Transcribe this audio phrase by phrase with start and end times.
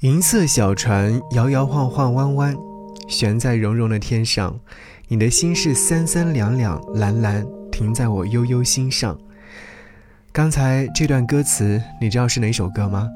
[0.00, 2.54] 银色小船摇摇晃晃弯弯，
[3.08, 4.54] 悬在绒绒的天上。
[5.08, 9.18] 你的心事三三两两蓝蓝，停在我悠悠心上。
[10.32, 13.08] 刚才这段歌词，你知道是哪首歌吗？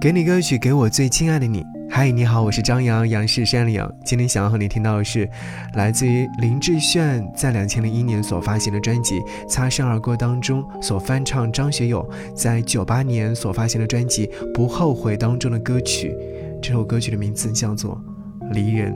[0.00, 1.62] 给你歌曲，给我最亲爱的你。
[1.88, 3.78] 嗨，你好，我是张扬，杨是山里。
[4.04, 5.28] 今天想要和你听到的是，
[5.74, 16.14] 来自于林志炫在两千零一年所发行的专辑《擦身而过》当中所翻唱张学友在九八年所发行的专辑《不后悔》当中的歌曲。
[16.60, 17.98] 这首歌曲的名字叫做
[18.52, 18.92] 《离人》。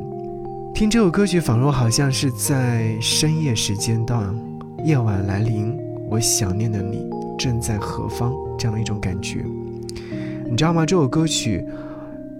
[0.74, 4.34] 听这首歌曲，仿若好像是在深夜时间段，
[4.84, 5.74] 夜晚来临，
[6.08, 8.32] 我想念的你正在何方？
[8.58, 9.44] 这样的一种感觉。
[10.50, 10.84] 你知道吗？
[10.84, 11.64] 这首歌曲。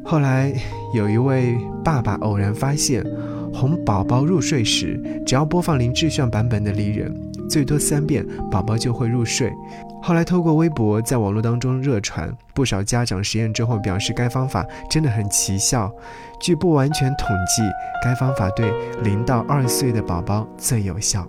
[0.04, 0.52] 后来
[0.94, 3.04] 有一位爸爸偶然发现，
[3.52, 7.14] 哄宝宝入睡时，只要播放林志炫版本的《离人》，
[7.48, 9.52] 最多三遍，宝宝就会入睡。
[10.02, 15.92] 后来透过微博在网络当中热传，不少家长实验之后表示，该方法真的很奇效。
[16.40, 17.62] 据不完全统计，
[18.02, 21.28] 该方法对零到二岁的宝宝最有效。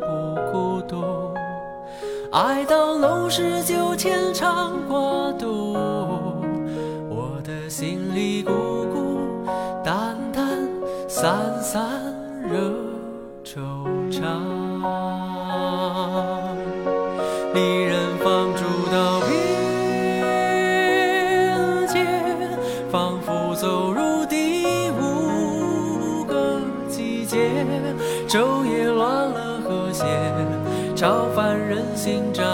[2.31, 4.97] 爱到浓时就牵肠挂
[5.33, 5.73] 肚，
[7.09, 8.53] 我的心里孤
[8.93, 9.19] 孤
[9.83, 10.47] 单单，
[11.09, 11.83] 散散
[12.49, 12.57] 惹
[13.43, 13.59] 惆
[14.09, 14.21] 怅。
[28.27, 30.05] 昼夜乱了和谐。
[30.95, 32.45] 潮泛人心涨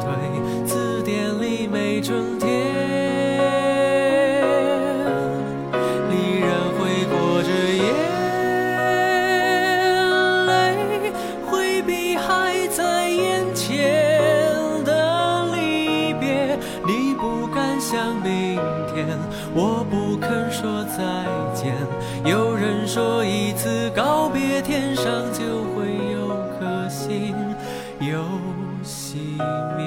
[0.00, 2.69] 退，字典里没春天。
[23.40, 26.28] 一次告别，天上就会有
[26.58, 27.34] 颗星。
[28.00, 28.22] 又
[28.84, 29.16] 熄
[29.76, 29.86] 灭。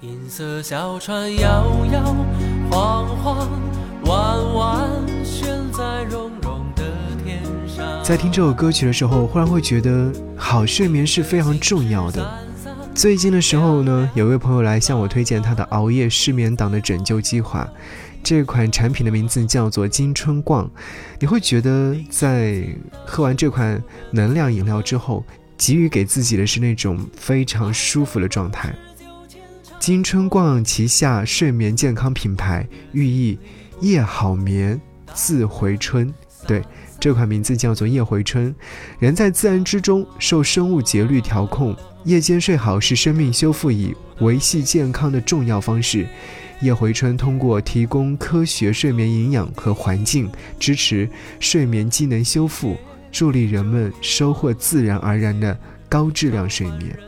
[0.00, 2.14] 银色小船摇摇
[8.06, 12.38] 在听这首歌曲的时候，忽然会觉得好睡眠是非常重要的。
[12.94, 17.68] 最近的时候呢，有位朋友来向我推荐他的熬夜失眠党的拯救计划，
[18.22, 20.70] 这款产品的名字叫做金春逛。
[21.18, 22.64] 你会觉得在
[23.04, 25.24] 喝完这款能量饮料之后，
[25.58, 28.72] 给予给自己的是那种非常舒服的状态。
[29.80, 33.36] 金春逛旗下睡眠健康品牌，寓意
[33.80, 34.80] 夜好眠，
[35.12, 36.14] 自回春。
[36.46, 36.62] 对。
[36.98, 38.54] 这款名字叫做夜回春，
[38.98, 46.06] 人在自然之中，受生物节律调控，夜间睡好是生命修复以维系健康的重要方式。
[46.60, 51.08] 夜回春通过提供科学睡眠营养和环境，支持
[51.38, 52.76] 睡眠机能修复，
[53.12, 55.56] 助力人们收获自然而然的
[55.88, 56.98] 高质量睡眠。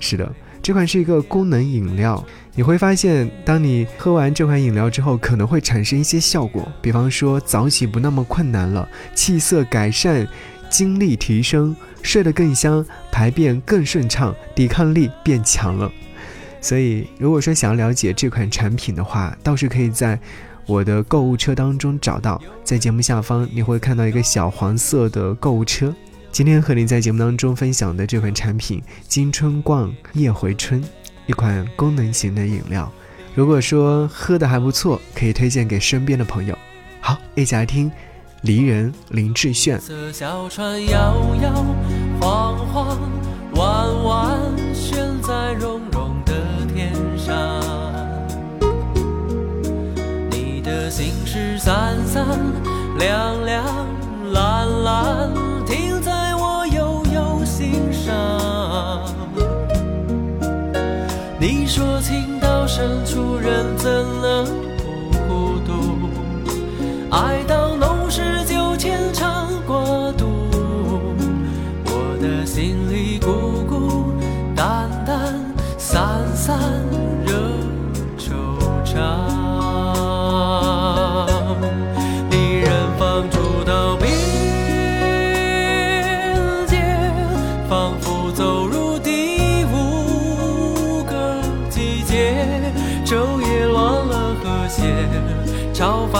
[0.00, 0.34] 是的。
[0.62, 2.24] 这款是一个功能饮料，
[2.54, 10.24] 你会发现，当你喝完这款饮料之后，可能会产生一些效果，比方说早起不那么困难了，气色改善，
[10.70, 15.90] 精力提升，睡得更香，排便更顺畅，抵抗力变强了。
[16.60, 20.16] 所以，如果说想要了解这款产品的话，倒是可以在
[20.66, 25.92] 我的购物车当中找到，在节目下方你会看到一个小黄色的购物车。
[26.32, 30.82] 今天和您在节目当中分享的这款产品金春逛夜回春
[31.26, 32.90] 一款功能型的饮料。
[33.34, 36.58] 如果说喝的还不错可以推荐给身边的朋友。
[37.02, 37.92] 好一起来听
[38.40, 39.78] 离人林志炫。
[40.10, 41.52] 小船摇摇
[42.18, 42.98] 晃晃
[43.56, 46.32] 弯弯悬在绒绒的
[46.74, 47.60] 天上
[50.30, 52.26] 你的心事三三
[52.98, 53.91] 两两
[61.42, 63.90] 你说情到深处人怎
[64.20, 64.46] 能
[64.78, 65.72] 不孤独？
[67.10, 69.74] 爱到浓时就牵肠挂
[70.12, 70.28] 肚，
[71.84, 74.12] 我的心里孤孤
[74.54, 75.34] 单单，
[75.76, 76.56] 散散
[77.26, 77.34] 惹
[78.16, 78.30] 惆
[78.84, 78.94] 怅。
[82.30, 84.12] 离人放逐到边
[86.68, 86.76] 界，
[87.68, 88.81] 仿佛走入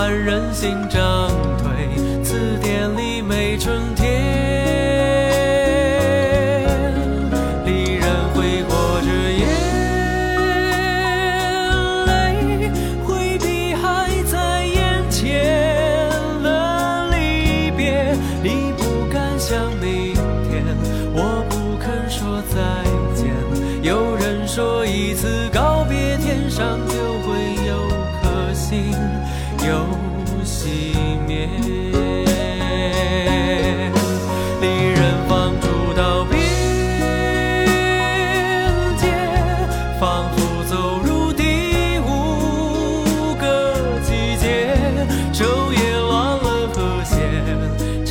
[0.08, 3.91] 人心涨退，字典里没春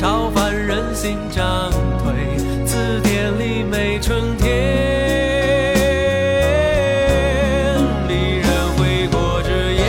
[0.02, 1.70] 超凡人心涨
[2.02, 4.50] 退，字典里没春天。
[8.08, 9.80] 离人挥过这眼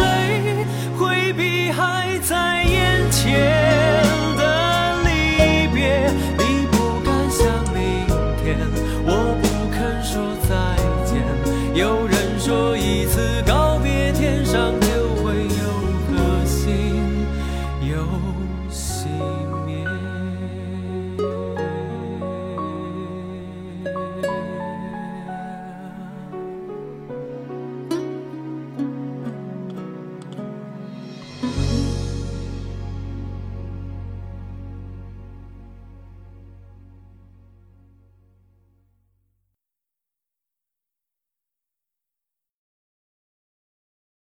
[0.00, 0.64] 泪，
[0.98, 2.51] 回避还在